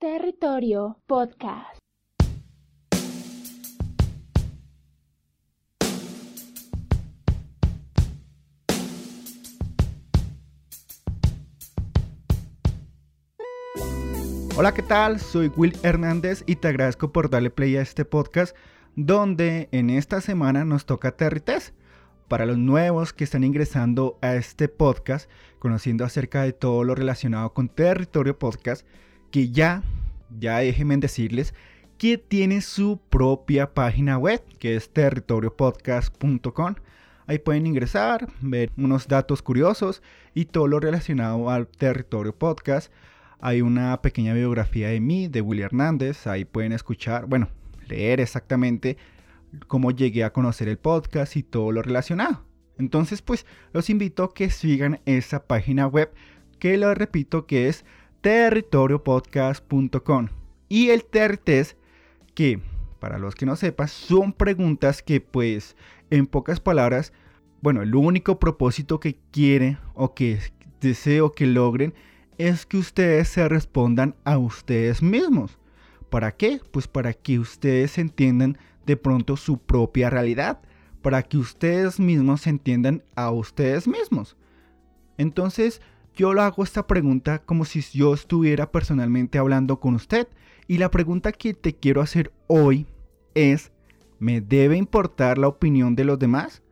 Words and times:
Territorio 0.00 1.00
Podcast. 1.08 1.76
Hola, 14.56 14.72
¿qué 14.72 14.82
tal? 14.82 15.18
Soy 15.18 15.50
Will 15.56 15.76
Hernández 15.82 16.44
y 16.46 16.54
te 16.54 16.68
agradezco 16.68 17.10
por 17.10 17.28
darle 17.28 17.50
play 17.50 17.76
a 17.76 17.82
este 17.82 18.04
podcast 18.04 18.54
donde 18.94 19.68
en 19.72 19.90
esta 19.90 20.20
semana 20.20 20.64
nos 20.64 20.86
toca 20.86 21.16
Territes. 21.16 21.74
Para 22.28 22.46
los 22.46 22.56
nuevos 22.56 23.12
que 23.12 23.24
están 23.24 23.42
ingresando 23.42 24.16
a 24.22 24.36
este 24.36 24.68
podcast, 24.68 25.28
conociendo 25.58 26.04
acerca 26.04 26.42
de 26.42 26.52
todo 26.52 26.84
lo 26.84 26.94
relacionado 26.94 27.52
con 27.52 27.68
Territorio 27.68 28.38
Podcast, 28.38 28.86
que 29.30 29.50
ya, 29.50 29.82
ya 30.38 30.58
déjenme 30.58 30.96
decirles 30.98 31.54
que 31.96 32.18
tiene 32.18 32.60
su 32.60 33.00
propia 33.10 33.74
página 33.74 34.18
web, 34.18 34.42
que 34.58 34.76
es 34.76 34.90
territoriopodcast.com. 34.90 36.74
Ahí 37.26 37.38
pueden 37.38 37.66
ingresar, 37.66 38.28
ver 38.40 38.70
unos 38.76 39.08
datos 39.08 39.42
curiosos 39.42 40.02
y 40.34 40.46
todo 40.46 40.68
lo 40.68 40.80
relacionado 40.80 41.50
al 41.50 41.66
Territorio 41.66 42.34
Podcast 42.34 42.92
hay 43.40 43.62
una 43.62 44.00
pequeña 44.02 44.34
biografía 44.34 44.88
de 44.88 45.00
mí, 45.00 45.28
de 45.28 45.40
Willy 45.40 45.62
Hernández. 45.62 46.26
Ahí 46.26 46.44
pueden 46.44 46.72
escuchar, 46.72 47.26
bueno, 47.26 47.48
leer 47.86 48.20
exactamente 48.20 48.96
cómo 49.68 49.92
llegué 49.92 50.24
a 50.24 50.32
conocer 50.32 50.68
el 50.68 50.78
podcast 50.78 51.36
y 51.36 51.42
todo 51.44 51.70
lo 51.70 51.82
relacionado. 51.82 52.44
Entonces, 52.78 53.22
pues 53.22 53.46
los 53.72 53.90
invito 53.90 54.24
a 54.24 54.34
que 54.34 54.50
sigan 54.50 55.00
esa 55.04 55.44
página 55.46 55.86
web 55.86 56.12
que 56.58 56.76
lo 56.76 56.92
repito 56.94 57.46
que 57.46 57.68
es 57.68 57.84
territoriopodcast.com. 58.20 60.28
Y 60.68 60.90
el 60.90 61.04
TERTES, 61.04 61.76
que 62.34 62.60
para 63.00 63.18
los 63.18 63.34
que 63.34 63.46
no 63.46 63.56
sepan, 63.56 63.88
son 63.88 64.32
preguntas 64.32 65.02
que 65.02 65.20
pues 65.20 65.76
en 66.10 66.26
pocas 66.26 66.60
palabras, 66.60 67.12
bueno, 67.60 67.82
el 67.82 67.94
único 67.94 68.38
propósito 68.38 69.00
que 69.00 69.16
quiere 69.30 69.78
o 69.94 70.14
que 70.14 70.38
deseo 70.80 71.32
que 71.32 71.46
logren 71.46 71.94
es 72.38 72.66
que 72.66 72.76
ustedes 72.76 73.28
se 73.28 73.48
respondan 73.48 74.14
a 74.24 74.38
ustedes 74.38 75.02
mismos. 75.02 75.58
¿Para 76.10 76.32
qué? 76.32 76.60
Pues 76.70 76.88
para 76.88 77.12
que 77.12 77.38
ustedes 77.38 77.98
entiendan 77.98 78.58
de 78.86 78.96
pronto 78.96 79.36
su 79.36 79.58
propia 79.58 80.08
realidad, 80.08 80.60
para 81.02 81.22
que 81.22 81.36
ustedes 81.36 82.00
mismos 82.00 82.42
se 82.42 82.50
entiendan 82.50 83.02
a 83.16 83.30
ustedes 83.30 83.86
mismos. 83.86 84.36
Entonces, 85.18 85.82
yo 86.18 86.34
lo 86.34 86.42
hago 86.42 86.64
esta 86.64 86.84
pregunta 86.88 87.38
como 87.38 87.64
si 87.64 87.80
yo 87.80 88.12
estuviera 88.12 88.72
personalmente 88.72 89.38
hablando 89.38 89.78
con 89.78 89.94
usted. 89.94 90.26
Y 90.66 90.78
la 90.78 90.90
pregunta 90.90 91.30
que 91.30 91.54
te 91.54 91.76
quiero 91.76 92.02
hacer 92.02 92.32
hoy 92.48 92.88
es, 93.34 93.70
¿me 94.18 94.40
debe 94.40 94.76
importar 94.76 95.38
la 95.38 95.46
opinión 95.46 95.94
de 95.94 96.04
los 96.04 96.18
demás? 96.18 96.64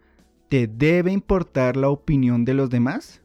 ¿Te 0.48 0.66
debe 0.66 1.12
importar 1.12 1.76
la 1.76 1.88
opinión 1.88 2.44
de 2.44 2.54
los 2.54 2.70
demás? 2.70 3.22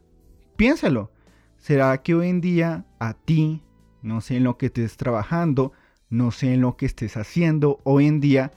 Piénsalo. 0.54 1.10
¿Será 1.58 2.00
que 2.02 2.14
hoy 2.14 2.28
en 2.28 2.40
día 2.40 2.86
a 3.00 3.14
ti, 3.14 3.64
no 4.00 4.20
sé 4.20 4.36
en 4.36 4.44
lo 4.44 4.58
que 4.58 4.66
estés 4.66 4.96
trabajando, 4.96 5.72
no 6.08 6.30
sé 6.30 6.54
en 6.54 6.60
lo 6.60 6.76
que 6.76 6.86
estés 6.86 7.16
haciendo 7.16 7.80
hoy 7.82 8.06
en 8.06 8.20
día, 8.20 8.52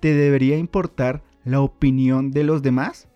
te 0.00 0.14
debería 0.14 0.58
importar 0.58 1.22
la 1.44 1.60
opinión 1.60 2.32
de 2.32 2.42
los 2.42 2.60
demás? 2.60 3.08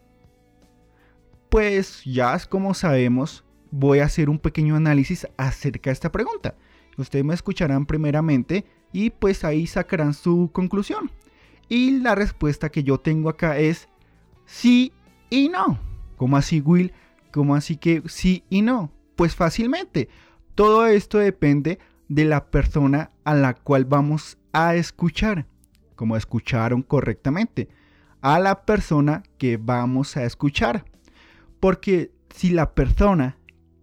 Pues 1.49 2.05
ya 2.05 2.39
como 2.49 2.75
sabemos, 2.75 3.45
voy 3.71 4.01
a 4.01 4.05
hacer 4.05 4.31
un 4.31 4.39
pequeño 4.39 4.77
análisis 4.77 5.27
acerca 5.37 5.91
de 5.91 5.95
esta 5.95 6.13
pregunta. 6.13 6.55
Ustedes 6.97 7.25
me 7.25 7.35
escucharán 7.35 7.87
primeramente 7.87 8.65
y 8.93 9.11
pues 9.11 9.45
ahí 9.45 9.67
sacarán 9.67 10.15
su 10.15 10.51
conclusión. 10.53 11.11
Y 11.69 12.01
la 12.01 12.15
respuesta 12.15 12.71
que 12.71 12.83
yo 12.83 12.99
tengo 12.99 13.29
acá 13.29 13.59
es 13.59 13.89
sí 14.47 14.93
y 15.31 15.49
no. 15.49 15.79
¿Cómo 16.17 16.37
así, 16.37 16.61
Will? 16.61 16.93
¿Cómo 17.31 17.55
así 17.55 17.77
que 17.77 18.03
sí 18.07 18.45
y 18.49 18.63
no? 18.63 18.91
Pues 19.17 19.37
fácilmente. 19.37 20.09
Todo 20.55 20.87
esto 20.87 21.19
depende 21.19 21.79
de 22.09 22.25
la 22.25 22.51
persona 22.51 23.13
a 23.25 23.35
la 23.35 23.55
cual 23.55 23.85
vamos 23.85 24.39
a 24.53 24.75
escuchar. 24.75 25.47
Como 25.95 26.17
escucharon 26.17 26.83
correctamente. 26.83 27.69
A 28.21 28.41
la 28.41 28.65
persona 28.65 29.23
que 29.37 29.57
vamos 29.57 30.17
a 30.17 30.25
escuchar. 30.25 30.85
Porque 31.61 32.11
si 32.35 32.51
la 32.51 32.75
persona 32.75 33.38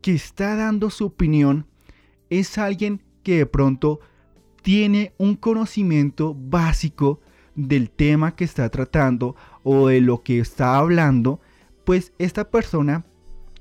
que 0.06 0.14
está 0.14 0.56
dando 0.56 0.92
su 0.92 1.08
opinión 1.08 1.66
es 2.30 2.60
alguien 2.60 3.02
que 3.24 3.38
de 3.38 3.46
pronto 3.48 4.02
tiene 4.62 5.14
un 5.18 5.36
conocimiento 5.36 6.36
básico 6.38 7.22
del 7.56 7.90
tema 7.90 8.36
que 8.36 8.44
está 8.44 8.70
tratando 8.70 9.36
o 9.64 9.88
de 9.88 10.02
lo 10.02 10.22
que 10.22 10.38
está 10.38 10.78
hablando, 10.78 11.42
pues 11.86 12.14
esta 12.20 12.52
persona 12.52 13.04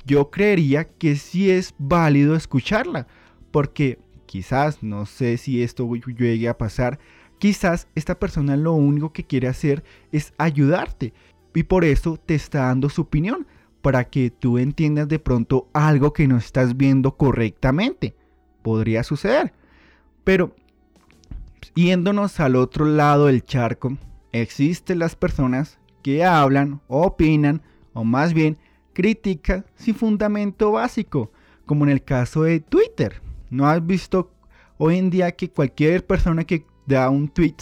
yo 0.05 0.31
creería 0.31 0.85
que 0.85 1.17
sí 1.17 1.51
es 1.51 1.75
válido 1.79 2.37
escucharla, 2.37 3.07
porque 3.51 3.99
quizás, 4.27 4.83
no 4.83 5.07
sé 5.07 5.39
si 5.39 5.63
esto 5.63 5.91
llegue 5.95 6.51
a 6.51 6.59
pasar, 6.59 6.99
quizás 7.39 7.89
esta 7.95 8.19
persona 8.19 8.55
lo 8.59 8.75
único 8.75 9.15
que 9.15 9.25
quiere 9.25 9.49
hacer 9.49 9.83
es 10.13 10.35
ayudarte 10.37 11.15
y 11.55 11.63
por 11.63 11.87
eso 11.87 12.19
te 12.19 12.35
está 12.35 12.67
dando 12.67 12.91
su 12.91 13.01
opinión, 13.01 13.47
para 13.85 14.05
que 14.05 14.31
tú 14.31 14.57
entiendas 14.57 15.09
de 15.09 15.19
pronto 15.19 15.69
algo 15.75 16.15
que 16.15 16.27
no 16.27 16.39
estás 16.39 16.79
viendo 16.79 17.19
correctamente. 17.19 18.17
Podría 18.63 19.05
suceder. 19.05 19.53
Pero 20.25 20.57
yéndonos 21.75 22.41
al 22.41 22.57
otro 22.57 22.87
lado 22.87 23.27
del 23.27 23.45
charco, 23.45 23.99
existen 24.33 25.01
las 25.01 25.17
personas 25.17 25.79
que 26.03 26.25
hablan, 26.25 26.81
opinan, 26.89 27.61
o 27.93 28.05
más 28.05 28.33
bien 28.33 28.57
crítica 28.95 29.67
sin 29.75 29.95
fundamento 29.95 30.73
básico, 30.73 31.31
como 31.67 31.85
en 31.85 31.91
el 31.91 32.03
caso 32.03 32.45
de 32.45 32.61
Twitter. 32.61 33.21
¿No 33.51 33.69
has 33.69 33.85
visto 33.85 34.33
hoy 34.79 34.97
en 34.97 35.11
día 35.11 35.33
que 35.33 35.51
cualquier 35.51 36.07
persona 36.07 36.45
que 36.45 36.65
da 36.87 37.11
un 37.11 37.29
tweet 37.29 37.57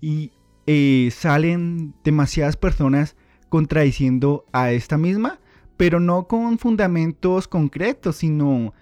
y 0.00 0.32
eh, 0.66 1.10
salen 1.12 1.94
demasiadas 2.02 2.56
personas 2.56 3.14
contradiciendo 3.48 4.44
a 4.50 4.72
esta 4.72 4.98
misma, 4.98 5.38
pero 5.76 6.00
no 6.00 6.26
con 6.26 6.58
fundamentos 6.58 7.48
concretos, 7.48 8.16
sino 8.16 8.72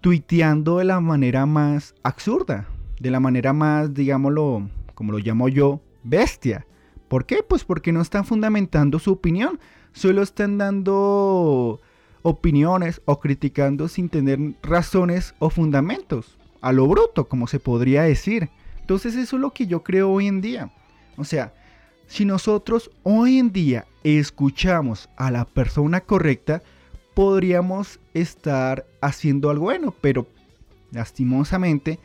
tuiteando 0.00 0.78
de 0.78 0.84
la 0.84 1.00
manera 1.00 1.46
más 1.46 1.94
absurda, 2.02 2.68
de 3.00 3.10
la 3.10 3.20
manera 3.20 3.52
más, 3.52 3.94
digámoslo, 3.94 4.68
como 4.94 5.12
lo 5.12 5.18
llamo 5.18 5.48
yo, 5.48 5.80
bestia. 6.02 6.66
¿Por 7.08 7.24
qué? 7.24 7.42
Pues 7.42 7.64
porque 7.64 7.92
no 7.92 8.00
están 8.00 8.24
fundamentando 8.24 8.98
su 8.98 9.12
opinión, 9.12 9.58
solo 9.92 10.22
están 10.22 10.58
dando 10.58 11.80
opiniones 12.22 13.00
o 13.04 13.20
criticando 13.20 13.88
sin 13.88 14.08
tener 14.08 14.38
razones 14.62 15.34
o 15.38 15.48
fundamentos, 15.48 16.38
a 16.60 16.72
lo 16.72 16.86
bruto, 16.86 17.28
como 17.28 17.46
se 17.46 17.60
podría 17.60 18.02
decir. 18.02 18.50
Entonces 18.80 19.14
eso 19.14 19.36
es 19.36 19.42
lo 19.42 19.52
que 19.52 19.66
yo 19.66 19.82
creo 19.82 20.10
hoy 20.10 20.26
en 20.26 20.40
día. 20.40 20.72
O 21.16 21.24
sea, 21.24 21.54
si 22.06 22.24
nosotros 22.24 22.90
hoy 23.02 23.38
en 23.38 23.52
día 23.52 23.86
escuchamos 24.06 25.08
a 25.16 25.30
la 25.30 25.44
persona 25.44 26.00
correcta, 26.00 26.62
podríamos 27.14 27.98
estar 28.14 28.86
haciendo 29.00 29.50
algo 29.50 29.64
bueno, 29.64 29.94
pero 30.00 30.28
lastimosamente 30.92 31.98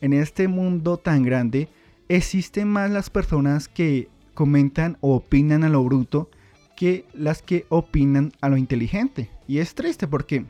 en 0.00 0.12
este 0.12 0.46
mundo 0.46 0.98
tan 0.98 1.24
grande 1.24 1.68
existen 2.08 2.68
más 2.68 2.90
las 2.90 3.10
personas 3.10 3.66
que 3.66 4.08
comentan 4.34 4.98
o 5.00 5.16
opinan 5.16 5.64
a 5.64 5.68
lo 5.68 5.82
bruto 5.82 6.30
que 6.76 7.04
las 7.12 7.42
que 7.42 7.66
opinan 7.70 8.32
a 8.40 8.48
lo 8.48 8.56
inteligente. 8.56 9.30
Y 9.48 9.58
es 9.58 9.74
triste 9.74 10.06
porque 10.06 10.44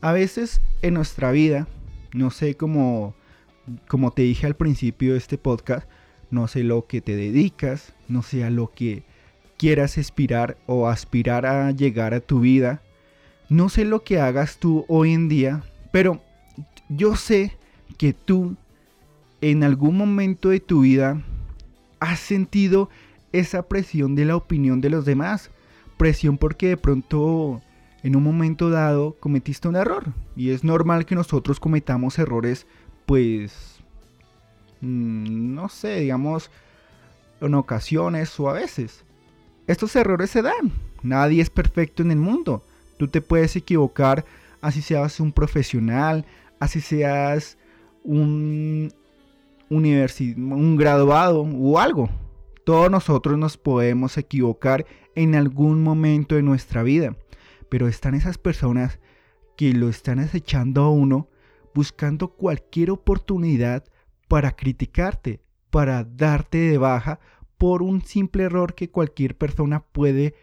a 0.00 0.12
veces 0.12 0.62
en 0.80 0.94
nuestra 0.94 1.32
vida, 1.32 1.68
no 2.14 2.30
sé 2.30 2.56
cómo, 2.56 3.14
como 3.88 4.10
te 4.10 4.22
dije 4.22 4.46
al 4.46 4.56
principio 4.56 5.12
de 5.12 5.18
este 5.18 5.36
podcast, 5.36 5.86
no 6.30 6.48
sé 6.48 6.64
lo 6.64 6.86
que 6.86 7.02
te 7.02 7.14
dedicas, 7.14 7.92
no 8.08 8.22
sé 8.22 8.42
a 8.42 8.50
lo 8.50 8.72
que 8.72 9.04
quieras 9.56 9.98
aspirar 9.98 10.56
o 10.66 10.88
aspirar 10.88 11.46
a 11.46 11.70
llegar 11.70 12.14
a 12.14 12.20
tu 12.20 12.40
vida. 12.40 12.82
No 13.48 13.68
sé 13.68 13.84
lo 13.84 14.02
que 14.02 14.20
hagas 14.20 14.58
tú 14.58 14.84
hoy 14.88 15.12
en 15.12 15.28
día, 15.28 15.62
pero 15.92 16.20
yo 16.88 17.16
sé 17.16 17.56
que 17.98 18.12
tú 18.12 18.56
en 19.40 19.64
algún 19.64 19.96
momento 19.96 20.50
de 20.50 20.60
tu 20.60 20.80
vida 20.80 21.22
has 22.00 22.20
sentido 22.20 22.90
esa 23.32 23.62
presión 23.68 24.14
de 24.14 24.24
la 24.24 24.36
opinión 24.36 24.80
de 24.80 24.90
los 24.90 25.04
demás 25.04 25.50
presión 25.96 26.38
porque 26.38 26.68
de 26.68 26.76
pronto 26.76 27.62
en 28.02 28.16
un 28.16 28.22
momento 28.22 28.70
dado 28.70 29.16
cometiste 29.18 29.68
un 29.68 29.76
error. 29.76 30.12
Y 30.36 30.50
es 30.50 30.64
normal 30.64 31.06
que 31.06 31.14
nosotros 31.14 31.58
cometamos 31.58 32.18
errores, 32.18 32.66
pues, 33.04 33.80
mm, 34.80 35.54
no 35.54 35.68
sé, 35.68 36.00
digamos, 36.00 36.50
en 37.40 37.54
ocasiones 37.54 38.38
o 38.38 38.48
a 38.48 38.52
veces. 38.52 39.04
Estos 39.66 39.96
errores 39.96 40.30
se 40.30 40.42
dan. 40.42 40.72
Nadie 41.02 41.42
es 41.42 41.50
perfecto 41.50 42.02
en 42.02 42.10
el 42.10 42.18
mundo. 42.18 42.64
Tú 42.98 43.08
te 43.08 43.20
puedes 43.20 43.56
equivocar 43.56 44.24
así 44.60 44.82
seas 44.82 45.20
un 45.20 45.32
profesional, 45.32 46.24
así 46.58 46.80
seas 46.80 47.56
un 48.02 48.92
un 49.68 50.76
graduado 50.76 51.42
o 51.42 51.78
algo. 51.78 52.08
Todos 52.64 52.90
nosotros 52.90 53.36
nos 53.38 53.56
podemos 53.56 54.16
equivocar 54.16 54.86
en 55.14 55.34
algún 55.34 55.82
momento 55.82 56.36
de 56.36 56.42
nuestra 56.42 56.82
vida, 56.82 57.16
pero 57.68 57.88
están 57.88 58.14
esas 58.14 58.38
personas 58.38 59.00
que 59.56 59.72
lo 59.72 59.88
están 59.88 60.18
acechando 60.18 60.82
a 60.82 60.90
uno 60.90 61.28
buscando 61.74 62.28
cualquier 62.28 62.90
oportunidad 62.90 63.84
para 64.28 64.52
criticarte, 64.52 65.40
para 65.70 66.04
darte 66.04 66.58
de 66.58 66.78
baja 66.78 67.20
por 67.58 67.82
un 67.82 68.02
simple 68.02 68.44
error 68.44 68.74
que 68.74 68.90
cualquier 68.90 69.36
persona 69.36 69.80
puede 69.80 70.34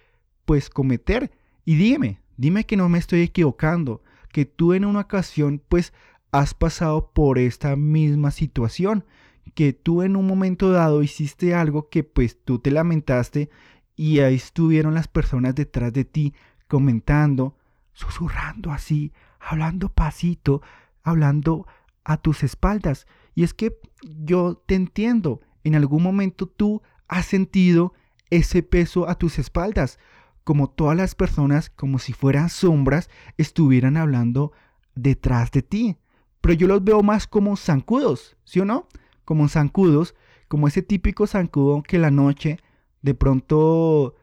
pues 0.46 0.70
cometer. 0.70 1.32
Y 1.66 1.76
dime, 1.76 2.20
dime 2.38 2.66
que 2.66 2.78
no 2.78 2.90
me 2.90 2.98
estoy 2.98 3.22
equivocando, 3.22 4.04
que 4.32 4.46
tú 4.46 4.74
en 4.74 4.86
una 4.86 5.02
ocasión 5.02 5.62
pues 5.70 5.94
has 6.32 6.54
pasado 6.54 7.12
por 7.14 7.38
esta 7.38 7.76
misma 7.76 8.32
situación, 8.32 9.06
que 9.54 9.74
tú 9.74 10.02
en 10.02 10.16
un 10.16 10.26
momento 10.26 10.72
dado 10.72 11.04
hiciste 11.04 11.54
algo 11.54 11.90
que 11.90 12.04
pues 12.04 12.38
tú 12.44 12.60
te 12.60 12.72
lamentaste 12.72 13.50
y 13.96 14.20
ahí 14.20 14.36
estuvieron 14.36 14.94
las 14.96 15.08
personas 15.08 15.54
detrás 15.54 15.94
de 15.94 16.06
ti 16.06 16.34
comentando, 16.68 17.56
susurrando 17.94 18.72
así, 18.72 19.14
hablando 19.40 19.90
pasito, 19.90 20.62
hablando 21.04 21.68
a 22.04 22.18
tus 22.18 22.44
espaldas. 22.44 23.06
Y 23.36 23.44
es 23.44 23.54
que 23.54 23.80
yo 24.02 24.62
te 24.66 24.76
entiendo, 24.76 25.42
en 25.64 25.76
algún 25.76 26.02
momento 26.02 26.48
tú 26.48 26.82
has 27.14 27.28
sentido 27.28 27.94
ese 28.32 28.64
peso 28.64 29.08
a 29.08 29.16
tus 29.16 29.38
espaldas, 29.38 30.00
como 30.44 30.68
todas 30.68 30.98
las 30.98 31.14
personas, 31.14 31.70
como 31.70 32.00
si 32.00 32.12
fueran 32.12 32.50
sombras, 32.50 33.08
estuvieran 33.38 33.98
hablando 33.98 34.52
detrás 34.96 35.52
de 35.52 35.62
ti. 35.62 35.98
Pero 36.42 36.56
yo 36.56 36.68
los 36.68 36.84
veo 36.84 37.04
más 37.04 37.28
como 37.28 37.56
zancudos, 37.56 38.36
¿sí 38.44 38.60
o 38.60 38.66
no? 38.66 38.88
Como 39.26 39.48
zancudos, 39.48 40.16
como 40.48 40.68
ese 40.68 40.82
típico 40.82 41.28
zancudo 41.28 41.84
que 41.84 42.00
la 42.00 42.10
noche 42.10 42.58
de 43.04 43.14
pronto 43.14 44.16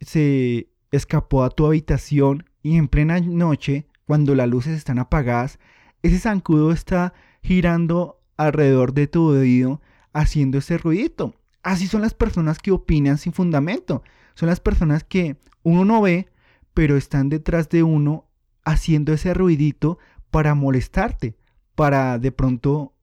se 0.00 0.68
escapó 0.90 1.44
a 1.44 1.50
tu 1.50 1.66
habitación 1.66 2.46
y 2.62 2.78
en 2.78 2.88
plena 2.88 3.20
noche, 3.20 3.86
cuando 4.06 4.34
las 4.34 4.48
luces 4.48 4.76
están 4.76 4.98
apagadas, 4.98 5.58
ese 6.02 6.18
zancudo 6.18 6.72
está 6.72 7.12
girando 7.42 8.22
alrededor 8.38 8.94
de 8.94 9.06
tu 9.06 9.28
oído 9.28 9.82
haciendo 10.14 10.58
ese 10.58 10.78
ruidito. 10.78 11.34
Así 11.62 11.86
son 11.86 12.02
las 12.02 12.14
personas 12.14 12.58
que 12.58 12.72
opinan 12.72 13.18
sin 13.18 13.32
fundamento. 13.32 14.02
Son 14.34 14.48
las 14.48 14.60
personas 14.60 15.04
que 15.04 15.36
uno 15.62 15.84
no 15.84 16.02
ve, 16.02 16.28
pero 16.74 16.96
están 16.96 17.28
detrás 17.28 17.68
de 17.68 17.82
uno 17.82 18.26
haciendo 18.64 19.12
ese 19.12 19.34
ruidito 19.34 19.98
para 20.30 20.54
molestarte, 20.54 21.36
para 21.74 22.18
de 22.18 22.32
pronto 22.32 22.94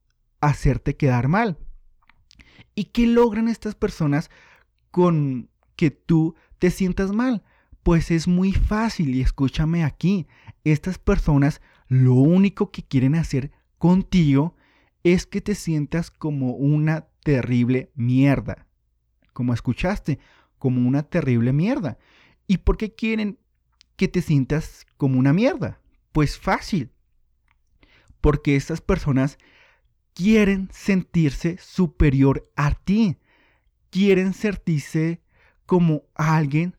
hacerte 0.41 0.95
quedar 0.95 1.27
mal. 1.27 1.57
¿Y 2.75 2.85
qué 2.85 3.07
logran 3.07 3.47
estas 3.47 3.75
personas 3.75 4.29
con 4.91 5.49
que 5.75 5.91
tú 5.91 6.35
te 6.59 6.71
sientas 6.71 7.11
mal? 7.11 7.43
Pues 7.83 8.11
es 8.11 8.27
muy 8.27 8.51
fácil 8.51 9.15
y 9.15 9.21
escúchame 9.21 9.83
aquí, 9.83 10.27
estas 10.63 10.97
personas 10.97 11.61
lo 11.87 12.13
único 12.13 12.71
que 12.71 12.83
quieren 12.83 13.15
hacer 13.15 13.51
contigo 13.77 14.55
es 15.03 15.25
que 15.25 15.41
te 15.41 15.55
sientas 15.55 16.11
como 16.11 16.51
una 16.51 17.08
terrible 17.23 17.91
mierda. 17.95 18.67
Como 19.33 19.53
escuchaste, 19.53 20.19
como 20.57 20.87
una 20.87 21.03
terrible 21.03 21.53
mierda. 21.53 21.97
¿Y 22.47 22.57
por 22.57 22.77
qué 22.77 22.93
quieren 22.93 23.39
que 23.95 24.07
te 24.07 24.21
sientas 24.21 24.85
como 24.97 25.19
una 25.19 25.33
mierda? 25.33 25.79
Pues 26.11 26.37
fácil. 26.37 26.91
Porque 28.21 28.55
estas 28.55 28.81
personas 28.81 29.37
quieren 30.13 30.69
sentirse 30.71 31.57
superior 31.57 32.49
a 32.55 32.73
ti. 32.73 33.17
Quieren 33.89 34.33
sentirse 34.33 35.21
como 35.65 36.03
alguien 36.15 36.75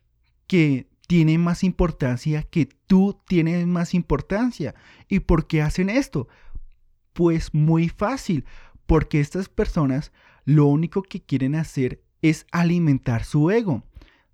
que 0.47 0.91
tiene 1.11 1.39
más 1.39 1.65
importancia 1.65 2.45
que 2.45 2.67
tú 2.87 3.21
tienes 3.27 3.67
más 3.67 3.95
importancia. 3.95 4.77
¿Y 5.09 5.19
por 5.19 5.49
qué 5.49 5.61
hacen 5.61 5.91
esto? 5.91 6.29
Pues 7.13 7.53
muy 7.53 7.89
fácil, 7.89 8.45
porque 8.87 9.19
estas 9.19 9.49
personas 9.49 10.13
lo 10.51 10.67
único 10.67 11.05
que 11.05 11.21
quieren 11.21 11.55
hacer 11.55 12.03
es 12.23 12.45
alimentar 12.51 13.23
su 13.23 13.53
ego. 13.53 13.85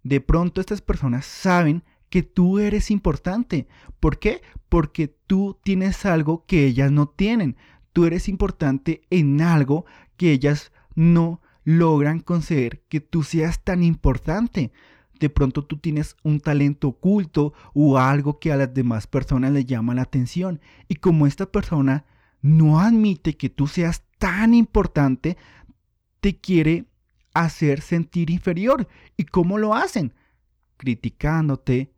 De 0.03 0.23
pronto 0.23 0.63
estas 0.63 0.81
personas 0.81 1.27
saben 1.27 1.83
que 2.09 2.23
tú 2.23 2.59
eres 2.59 2.91
importante. 2.91 3.69
¿Por 4.01 4.19
qué? 4.19 4.41
Porque 4.71 5.09
tú 5.09 5.59
tienes 5.63 6.07
algo 6.07 6.47
que 6.47 6.65
ellas 6.65 6.91
no 6.91 7.07
tienen. 7.07 7.57
Tú 7.93 8.07
eres 8.07 8.31
importante 8.31 9.03
en 9.11 9.43
algo 9.43 9.85
que 10.17 10.33
ellas 10.33 10.73
no 10.95 11.43
logran 11.65 12.21
conceder 12.21 12.83
que 12.89 13.01
tú 13.01 13.23
seas 13.23 13.63
tan 13.63 13.83
importante. 13.83 14.73
De 15.21 15.29
pronto 15.29 15.67
tú 15.67 15.77
tienes 15.77 16.17
un 16.23 16.41
talento 16.41 16.89
oculto 16.89 17.53
o 17.75 17.99
algo 17.99 18.39
que 18.39 18.53
a 18.53 18.57
las 18.57 18.73
demás 18.73 19.07
personas 19.07 19.53
les 19.53 19.67
llama 19.67 19.95
la 19.95 20.03
atención. 20.03 20.63
Y 20.89 20.95
como 20.95 21.27
esta 21.27 21.45
persona 21.45 22.07
no 22.41 22.81
admite 22.81 23.37
que 23.37 23.51
tú 23.51 23.67
seas 23.67 24.03
tan 24.19 24.55
importante, 24.55 25.37
te 26.27 26.41
quiere 26.41 26.87
hacer 27.35 27.81
sentir 27.81 28.31
inferior. 28.31 28.89
¿Y 29.17 29.27
cómo 29.27 29.59
lo 29.59 29.77
hacen? 29.77 30.13
Criticándote, 30.77 31.93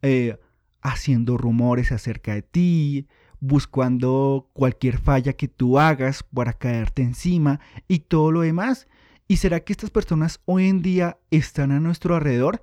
eh, 0.00 0.40
haciendo 0.80 1.36
rumores 1.36 1.92
acerca 1.92 2.32
de 2.32 2.40
ti, 2.40 3.08
buscando 3.40 4.48
cualquier 4.54 4.96
falla 4.96 5.34
que 5.34 5.48
tú 5.48 5.78
hagas 5.78 6.22
para 6.22 6.54
caerte 6.54 7.02
encima 7.02 7.60
y 7.88 7.98
todo 7.98 8.32
lo 8.32 8.40
demás. 8.40 8.88
¿Y 9.28 9.36
será 9.36 9.60
que 9.60 9.74
estas 9.74 9.90
personas 9.90 10.40
hoy 10.46 10.70
en 10.70 10.80
día 10.80 11.18
están 11.30 11.72
a 11.72 11.80
nuestro 11.80 12.14
alrededor? 12.16 12.62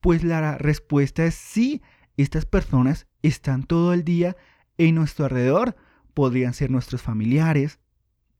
Pues 0.00 0.24
la 0.24 0.58
respuesta 0.58 1.24
es 1.24 1.36
sí, 1.36 1.80
estas 2.16 2.44
personas 2.44 3.06
están 3.22 3.62
todo 3.62 3.92
el 3.92 4.02
día 4.02 4.36
en 4.78 4.96
nuestro 4.96 5.26
alrededor. 5.26 5.76
Podrían 6.12 6.54
ser 6.54 6.72
nuestros 6.72 7.02
familiares, 7.02 7.78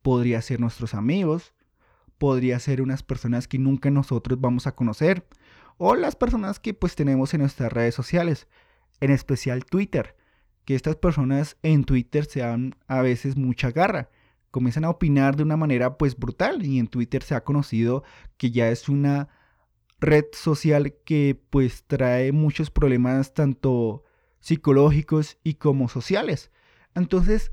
podrían 0.03 0.43
ser 0.43 0.59
nuestros 0.59 0.95
amigos, 0.95 1.54
podría 2.19 2.59
ser 2.59 2.83
unas 2.83 3.03
personas 3.03 3.49
que 3.49 3.59
nunca 3.59 3.91
nosotros 3.91 4.41
vamos 4.41 4.67
a 4.67 4.75
conocer 4.75 5.27
o 5.77 5.95
las 5.95 6.17
personas 6.17 6.61
que 6.61 6.75
pues 6.75 6.95
tenemos 6.95 7.35
en 7.35 7.41
nuestras 7.41 7.73
redes 7.73 7.95
sociales, 7.95 8.47
en 9.01 9.11
especial 9.11 9.65
Twitter, 9.65 10.17
que 10.65 10.75
estas 10.75 10.97
personas 10.97 11.57
en 11.63 11.85
Twitter 11.85 12.25
se 12.27 12.41
dan 12.41 12.77
a 12.87 13.03
veces 13.03 13.37
mucha 13.37 13.71
garra, 13.71 14.09
comienzan 14.51 14.85
a 14.85 14.91
opinar 14.91 15.37
de 15.37 15.43
una 15.43 15.57
manera 15.57 15.99
pues 15.99 16.17
brutal 16.17 16.65
y 16.65 16.79
en 16.79 16.87
Twitter 16.87 17.23
se 17.23 17.35
ha 17.35 17.45
conocido 17.45 18.05
que 18.37 18.51
ya 18.51 18.71
es 18.71 18.89
una 18.89 19.29
red 20.01 20.25
social 20.33 20.95
que 21.05 21.41
pues 21.51 21.85
trae 21.87 22.31
muchos 22.31 22.71
problemas 22.71 23.35
tanto 23.35 24.05
psicológicos 24.41 25.39
y 25.43 25.55
como 25.55 25.89
sociales. 25.89 26.51
Entonces, 26.95 27.51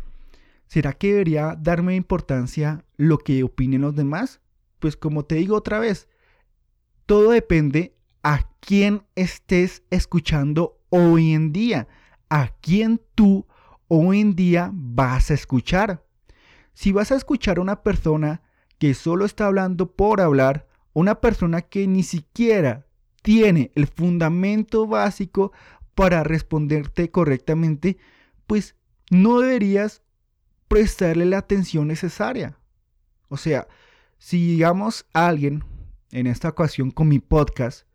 ¿será 0.67 0.93
que 0.93 1.07
debería 1.07 1.55
darme 1.59 1.95
importancia 1.95 2.86
lo 2.97 3.17
que 3.17 3.43
opinen 3.43 3.81
los 3.81 3.95
demás? 3.95 4.41
Pues 4.81 4.97
como 4.97 5.23
te 5.23 5.35
digo 5.35 5.55
otra 5.55 5.79
vez, 5.79 6.09
todo 7.05 7.31
depende 7.31 7.95
a 8.23 8.50
quién 8.59 9.03
estés 9.15 9.83
escuchando 9.91 10.81
hoy 10.89 11.33
en 11.33 11.53
día, 11.53 11.88
a 12.29 12.50
quién 12.61 13.00
tú 13.15 13.47
hoy 13.88 14.19
en 14.19 14.35
día 14.35 14.71
vas 14.73 15.31
a 15.31 15.35
escuchar. 15.35 16.03
Si 16.73 16.91
vas 16.91 17.11
a 17.11 17.15
escuchar 17.15 17.59
a 17.59 17.61
una 17.61 17.83
persona 17.83 18.41
que 18.79 18.93
solo 18.95 19.25
está 19.25 19.45
hablando 19.45 19.91
por 19.91 20.19
hablar, 20.19 20.67
una 20.93 21.21
persona 21.21 21.61
que 21.61 21.88
ni 21.88 22.01
siquiera 22.01 22.88
tiene 23.21 23.71
el 23.75 23.85
fundamento 23.85 24.88
básico 24.88 25.51
para 25.93 26.23
responderte 26.23 27.11
correctamente, 27.11 27.97
pues 28.47 28.75
no 29.11 29.39
deberías 29.41 30.01
prestarle 30.67 31.25
la 31.25 31.38
atención 31.38 31.88
necesaria. 31.88 32.57
O 33.27 33.38
sea, 33.38 33.67
si 34.21 34.45
digamos 34.45 35.07
alguien, 35.13 35.63
en 36.11 36.27
esta 36.27 36.49
ocasión 36.49 36.91
con 36.91 37.07
mi 37.07 37.17
podcast, 37.17 37.87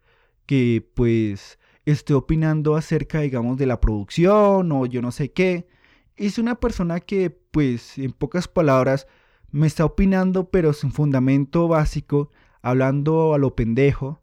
que 0.44 0.84
pues 0.94 1.60
esté 1.84 2.14
opinando 2.14 2.74
acerca, 2.74 3.20
digamos, 3.20 3.58
de 3.58 3.66
la 3.66 3.80
producción 3.80 4.72
o 4.72 4.86
yo 4.86 5.02
no 5.02 5.12
sé 5.12 5.30
qué, 5.30 5.68
es 6.16 6.38
una 6.38 6.56
persona 6.56 6.98
que 6.98 7.30
pues 7.30 7.96
en 7.96 8.10
pocas 8.10 8.48
palabras 8.48 9.06
me 9.52 9.68
está 9.68 9.84
opinando 9.84 10.50
pero 10.50 10.72
sin 10.72 10.90
fundamento 10.90 11.68
básico, 11.68 12.32
hablando 12.60 13.32
a 13.32 13.38
lo 13.38 13.54
pendejo, 13.54 14.20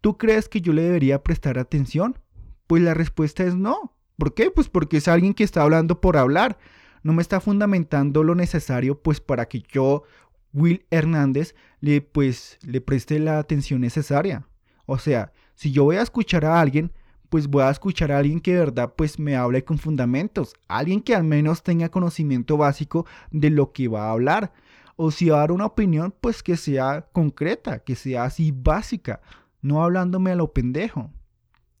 ¿tú 0.00 0.18
crees 0.18 0.48
que 0.48 0.60
yo 0.60 0.72
le 0.72 0.82
debería 0.82 1.24
prestar 1.24 1.58
atención? 1.58 2.20
Pues 2.68 2.84
la 2.84 2.94
respuesta 2.94 3.42
es 3.42 3.56
no. 3.56 3.96
¿Por 4.16 4.34
qué? 4.34 4.52
Pues 4.52 4.68
porque 4.68 4.98
es 4.98 5.08
alguien 5.08 5.34
que 5.34 5.42
está 5.42 5.62
hablando 5.62 6.00
por 6.00 6.16
hablar. 6.16 6.56
No 7.02 7.12
me 7.12 7.20
está 7.20 7.40
fundamentando 7.40 8.22
lo 8.22 8.36
necesario 8.36 9.02
pues 9.02 9.20
para 9.20 9.46
que 9.48 9.64
yo 9.68 10.04
Will 10.52 10.84
Hernández 10.90 11.54
le 11.80 12.00
pues 12.00 12.58
le 12.62 12.80
preste 12.80 13.18
la 13.18 13.38
atención 13.38 13.80
necesaria. 13.80 14.46
O 14.86 14.98
sea, 14.98 15.32
si 15.54 15.72
yo 15.72 15.84
voy 15.84 15.96
a 15.96 16.02
escuchar 16.02 16.44
a 16.44 16.60
alguien, 16.60 16.92
pues 17.28 17.48
voy 17.48 17.62
a 17.62 17.70
escuchar 17.70 18.12
a 18.12 18.18
alguien 18.18 18.40
que 18.40 18.52
de 18.52 18.58
verdad 18.58 18.92
pues 18.94 19.18
me 19.18 19.36
hable 19.36 19.64
con 19.64 19.78
fundamentos, 19.78 20.54
alguien 20.68 21.00
que 21.00 21.14
al 21.14 21.24
menos 21.24 21.62
tenga 21.62 21.88
conocimiento 21.88 22.56
básico 22.56 23.06
de 23.30 23.50
lo 23.50 23.72
que 23.72 23.88
va 23.88 24.08
a 24.08 24.10
hablar. 24.10 24.52
O 24.96 25.10
si 25.10 25.30
va 25.30 25.38
a 25.38 25.40
dar 25.40 25.52
una 25.52 25.64
opinión, 25.64 26.14
pues 26.20 26.42
que 26.42 26.58
sea 26.58 27.08
concreta, 27.12 27.78
que 27.78 27.96
sea 27.96 28.24
así 28.24 28.52
básica, 28.52 29.22
no 29.62 29.82
hablándome 29.82 30.32
a 30.32 30.36
lo 30.36 30.52
pendejo. 30.52 31.10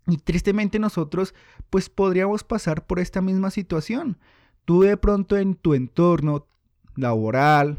Y 0.06 0.16
tristemente 0.16 0.78
nosotros 0.78 1.34
pues 1.68 1.90
podríamos 1.90 2.44
pasar 2.44 2.86
por 2.86 2.98
esta 2.98 3.20
misma 3.20 3.50
situación. 3.50 4.18
Tú 4.64 4.82
de 4.82 4.96
pronto 4.96 5.36
en 5.36 5.54
tu 5.54 5.74
entorno 5.74 6.46
laboral, 6.96 7.76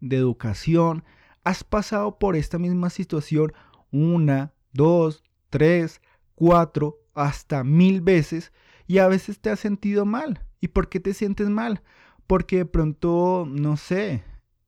de 0.00 0.16
educación, 0.16 1.04
has 1.44 1.64
pasado 1.64 2.18
por 2.18 2.36
esta 2.36 2.58
misma 2.58 2.90
situación 2.90 3.52
una, 3.90 4.52
dos, 4.72 5.22
tres, 5.48 6.00
cuatro, 6.34 6.98
hasta 7.14 7.64
mil 7.64 8.00
veces 8.00 8.52
y 8.86 8.98
a 8.98 9.08
veces 9.08 9.40
te 9.40 9.50
has 9.50 9.60
sentido 9.60 10.04
mal. 10.04 10.44
¿Y 10.60 10.68
por 10.68 10.88
qué 10.88 11.00
te 11.00 11.14
sientes 11.14 11.48
mal? 11.48 11.82
Porque 12.26 12.58
de 12.58 12.66
pronto, 12.66 13.46
no 13.48 13.76
sé, 13.76 14.22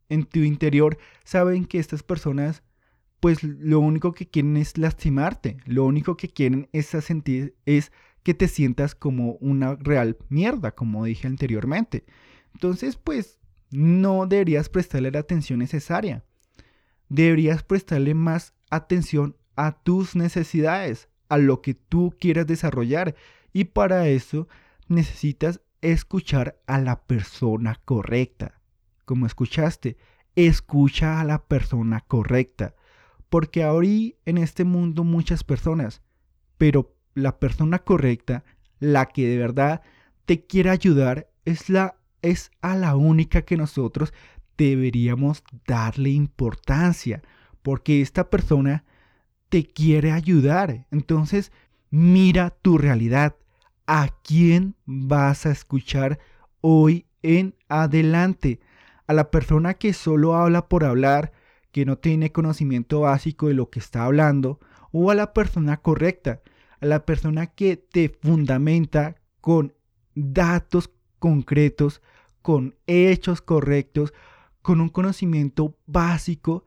en 0.08 0.24
tu 0.24 0.40
interior 0.40 0.98
saben 1.24 1.64
que 1.64 1.78
estas 1.78 2.02
personas 2.02 2.62
pues 3.22 3.44
lo 3.44 3.78
único 3.78 4.14
que 4.14 4.26
quieren 4.26 4.56
es 4.56 4.76
lastimarte, 4.76 5.58
lo 5.64 5.84
único 5.84 6.16
que 6.16 6.28
quieren 6.28 6.68
es 6.72 6.86
sentir 6.86 7.54
es 7.66 7.92
que 8.24 8.34
te 8.34 8.48
sientas 8.48 8.96
como 8.96 9.34
una 9.34 9.76
real 9.76 10.18
mierda, 10.28 10.72
como 10.72 11.04
dije 11.04 11.28
anteriormente. 11.28 12.04
Entonces, 12.52 12.96
pues 12.96 13.38
no 13.72 14.26
deberías 14.26 14.68
prestarle 14.68 15.10
la 15.10 15.20
atención 15.20 15.58
necesaria. 15.58 16.24
Deberías 17.08 17.62
prestarle 17.62 18.14
más 18.14 18.54
atención 18.70 19.36
a 19.56 19.82
tus 19.82 20.16
necesidades, 20.16 21.08
a 21.28 21.38
lo 21.38 21.62
que 21.62 21.74
tú 21.74 22.14
quieras 22.18 22.46
desarrollar. 22.46 23.14
Y 23.52 23.64
para 23.64 24.08
eso 24.08 24.48
necesitas 24.88 25.60
escuchar 25.80 26.60
a 26.66 26.78
la 26.78 27.02
persona 27.02 27.80
correcta. 27.84 28.60
Como 29.04 29.26
escuchaste, 29.26 29.96
escucha 30.36 31.20
a 31.20 31.24
la 31.24 31.42
persona 31.44 32.00
correcta. 32.00 32.74
Porque 33.28 33.62
ahora 33.62 33.88
en 34.26 34.38
este 34.38 34.64
mundo 34.64 35.04
muchas 35.04 35.44
personas, 35.44 36.02
pero 36.58 36.94
la 37.14 37.38
persona 37.38 37.78
correcta, 37.78 38.44
la 38.78 39.06
que 39.06 39.26
de 39.26 39.38
verdad 39.38 39.82
te 40.24 40.44
quiere 40.46 40.70
ayudar, 40.70 41.28
es, 41.44 41.68
la, 41.68 41.96
es 42.22 42.50
a 42.60 42.76
la 42.76 42.96
única 42.96 43.42
que 43.42 43.56
nosotros 43.56 44.12
deberíamos 44.56 45.42
darle 45.66 46.10
importancia. 46.10 47.22
Porque 47.62 48.00
esta 48.00 48.30
persona 48.30 48.84
te 49.48 49.64
quiere 49.64 50.12
ayudar. 50.12 50.86
Entonces, 50.90 51.52
mira 51.90 52.50
tu 52.50 52.78
realidad. 52.78 53.36
¿A 53.86 54.08
quién 54.24 54.76
vas 54.86 55.44
a 55.44 55.50
escuchar 55.50 56.18
hoy 56.60 57.06
en 57.22 57.54
adelante? 57.68 58.60
A 59.06 59.12
la 59.12 59.30
persona 59.30 59.74
que 59.74 59.92
solo 59.92 60.34
habla 60.34 60.68
por 60.68 60.84
hablar, 60.84 61.32
que 61.72 61.84
no 61.84 61.98
tiene 61.98 62.32
conocimiento 62.32 63.00
básico 63.00 63.48
de 63.48 63.54
lo 63.54 63.68
que 63.70 63.80
está 63.80 64.04
hablando, 64.04 64.60
o 64.92 65.10
a 65.10 65.14
la 65.14 65.32
persona 65.32 65.78
correcta, 65.78 66.40
a 66.80 66.86
la 66.86 67.04
persona 67.04 67.46
que 67.46 67.76
te 67.76 68.08
fundamenta 68.08 69.16
con 69.40 69.74
datos 70.14 70.90
concretos, 71.22 72.02
con 72.42 72.74
hechos 72.88 73.42
correctos, 73.42 74.12
con 74.60 74.80
un 74.80 74.88
conocimiento 74.88 75.78
básico, 75.86 76.64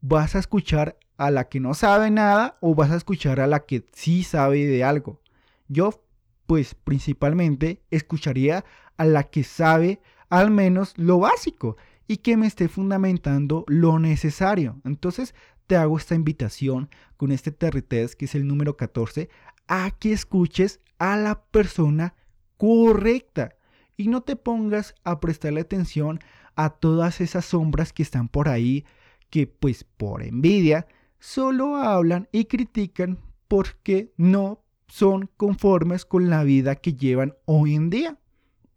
vas 0.00 0.34
a 0.34 0.40
escuchar 0.40 0.98
a 1.18 1.30
la 1.30 1.48
que 1.48 1.60
no 1.60 1.72
sabe 1.74 2.10
nada 2.10 2.58
o 2.60 2.74
vas 2.74 2.90
a 2.90 2.96
escuchar 2.96 3.38
a 3.38 3.46
la 3.46 3.64
que 3.64 3.86
sí 3.92 4.24
sabe 4.24 4.66
de 4.66 4.82
algo. 4.82 5.20
Yo, 5.68 6.02
pues 6.48 6.74
principalmente, 6.74 7.80
escucharía 7.92 8.64
a 8.96 9.04
la 9.04 9.22
que 9.22 9.44
sabe 9.44 10.00
al 10.30 10.50
menos 10.50 10.92
lo 10.96 11.20
básico 11.20 11.76
y 12.08 12.16
que 12.16 12.36
me 12.36 12.48
esté 12.48 12.66
fundamentando 12.66 13.64
lo 13.68 14.00
necesario. 14.00 14.80
Entonces 14.82 15.32
te 15.68 15.76
hago 15.76 15.96
esta 15.96 16.16
invitación 16.16 16.90
con 17.16 17.30
este 17.30 17.52
Territest, 17.52 18.14
que 18.14 18.24
es 18.24 18.34
el 18.34 18.48
número 18.48 18.76
14, 18.76 19.28
a 19.68 19.92
que 19.92 20.12
escuches 20.12 20.80
a 20.98 21.16
la 21.16 21.44
persona 21.44 22.16
correcta 22.64 23.56
y 23.94 24.08
no 24.08 24.22
te 24.22 24.36
pongas 24.36 24.94
a 25.04 25.20
prestarle 25.20 25.60
atención 25.60 26.20
a 26.56 26.70
todas 26.70 27.20
esas 27.20 27.44
sombras 27.44 27.92
que 27.92 28.02
están 28.02 28.28
por 28.28 28.48
ahí, 28.48 28.86
que 29.28 29.46
pues 29.46 29.84
por 29.84 30.22
envidia 30.22 30.86
solo 31.18 31.76
hablan 31.76 32.26
y 32.32 32.46
critican 32.46 33.18
porque 33.48 34.14
no 34.16 34.64
son 34.88 35.28
conformes 35.36 36.06
con 36.06 36.30
la 36.30 36.42
vida 36.42 36.76
que 36.76 36.94
llevan 36.94 37.34
hoy 37.44 37.74
en 37.74 37.90
día. 37.90 38.18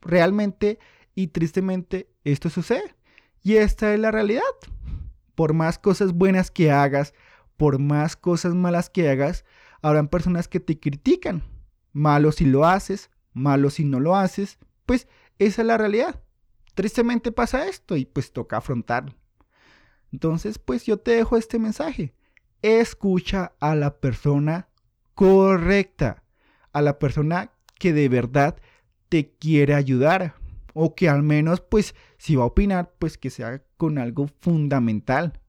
Realmente 0.02 0.80
y 1.16 1.28
tristemente 1.28 2.10
esto 2.26 2.50
sucede. 2.50 2.94
Y 3.42 3.56
esta 3.56 3.94
es 3.94 4.00
la 4.02 4.12
realidad. 4.12 4.42
Por 5.34 5.54
más 5.54 5.80
cosas 5.80 6.12
buenas 6.12 6.52
que 6.52 6.72
hagas, 6.72 7.14
por 7.56 7.80
más 7.80 8.18
cosas 8.18 8.54
malas 8.54 8.90
que 8.90 9.10
hagas, 9.10 9.46
habrán 9.82 10.10
personas 10.10 10.50
que 10.50 10.60
te 10.60 10.78
critican. 10.78 11.44
Malo 11.94 12.34
si 12.34 12.44
lo 12.46 12.66
haces, 12.66 13.10
malo 13.38 13.70
si 13.70 13.86
no 13.86 14.00
lo 14.00 14.16
haces. 14.16 14.58
Pues 14.86 15.08
esa 15.40 15.62
es 15.62 15.68
la 15.68 15.78
realidad. 15.78 16.22
Tristemente 16.76 17.32
pasa 17.32 17.68
esto 17.68 17.96
y 17.96 18.06
pues 18.06 18.32
toca 18.32 18.58
afrontarlo. 18.58 19.16
Entonces, 20.12 20.60
pues 20.60 20.86
yo 20.86 20.98
te 20.98 21.12
dejo 21.12 21.38
este 21.38 21.60
mensaje. 21.60 22.14
Escucha 22.62 23.54
a 23.60 23.76
la 23.76 24.00
persona 24.00 24.70
correcta, 25.14 26.24
a 26.74 26.82
la 26.82 27.00
persona 27.00 27.52
que 27.80 27.94
de 27.94 28.10
verdad 28.10 28.58
te 29.10 29.32
quiere 29.38 29.74
ayudar 29.74 30.36
o 30.74 30.94
que 30.94 31.10
al 31.10 31.24
menos 31.24 31.62
pues 31.62 31.96
si 32.18 32.36
va 32.36 32.44
a 32.44 32.48
opinar 32.48 32.94
pues 33.00 33.18
que 33.18 33.30
sea 33.30 33.64
con 33.78 33.98
algo 33.98 34.28
fundamental. 34.40 35.40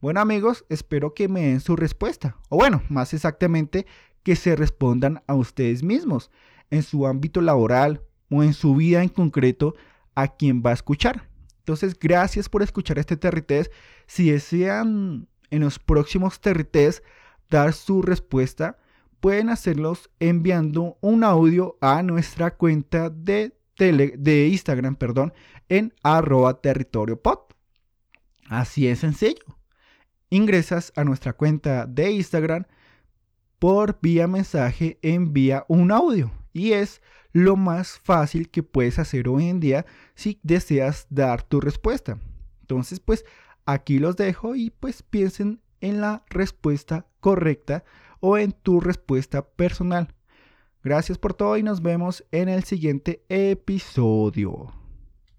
Bueno 0.00 0.20
amigos, 0.20 0.64
espero 0.68 1.14
que 1.14 1.28
me 1.28 1.42
den 1.42 1.60
su 1.60 1.76
respuesta 1.76 2.36
o 2.48 2.56
bueno, 2.56 2.82
más 2.88 3.14
exactamente 3.14 3.86
que 4.24 4.36
se 4.36 4.56
respondan 4.56 5.22
a 5.28 5.34
ustedes 5.34 5.82
mismos 5.82 6.30
en 6.70 6.82
su 6.82 7.06
ámbito 7.06 7.40
laboral 7.40 8.02
o 8.30 8.42
en 8.42 8.54
su 8.54 8.74
vida 8.74 9.02
en 9.02 9.08
concreto 9.08 9.74
a 10.14 10.28
quien 10.28 10.62
va 10.64 10.70
a 10.70 10.74
escuchar. 10.74 11.28
Entonces, 11.60 11.98
gracias 11.98 12.48
por 12.48 12.62
escuchar 12.62 12.98
este 12.98 13.16
Territés. 13.16 13.70
Si 14.06 14.30
desean 14.30 15.28
en 15.50 15.60
los 15.60 15.78
próximos 15.78 16.40
Territés 16.40 17.02
dar 17.50 17.72
su 17.72 18.02
respuesta, 18.02 18.78
pueden 19.20 19.48
hacerlos 19.50 20.10
enviando 20.20 20.96
un 21.00 21.24
audio 21.24 21.76
a 21.80 22.02
nuestra 22.02 22.56
cuenta 22.56 23.10
de 23.10 23.58
de 23.78 24.48
Instagram, 24.48 24.96
perdón, 24.96 25.32
en 25.68 25.94
arroba 26.02 26.60
territorio 26.60 27.20
Así 28.48 28.88
es 28.88 28.98
sencillo. 29.00 29.44
Ingresas 30.30 30.92
a 30.96 31.04
nuestra 31.04 31.32
cuenta 31.32 31.86
de 31.86 32.10
Instagram 32.10 32.64
por 33.58 33.98
vía 34.00 34.26
mensaje, 34.26 34.98
envía 35.02 35.64
un 35.68 35.92
audio 35.92 36.32
y 36.58 36.72
es 36.72 37.00
lo 37.32 37.56
más 37.56 38.00
fácil 38.02 38.50
que 38.50 38.62
puedes 38.62 38.98
hacer 38.98 39.28
hoy 39.28 39.48
en 39.48 39.60
día 39.60 39.86
si 40.14 40.40
deseas 40.42 41.06
dar 41.10 41.42
tu 41.42 41.60
respuesta. 41.60 42.18
Entonces, 42.60 43.00
pues 43.00 43.24
aquí 43.66 43.98
los 43.98 44.16
dejo 44.16 44.54
y 44.54 44.70
pues 44.70 45.02
piensen 45.02 45.60
en 45.80 46.00
la 46.00 46.24
respuesta 46.28 47.06
correcta 47.20 47.84
o 48.20 48.36
en 48.38 48.52
tu 48.52 48.80
respuesta 48.80 49.46
personal. 49.46 50.14
Gracias 50.82 51.18
por 51.18 51.34
todo 51.34 51.56
y 51.56 51.62
nos 51.62 51.82
vemos 51.82 52.24
en 52.30 52.48
el 52.48 52.64
siguiente 52.64 53.22
episodio. 53.28 54.72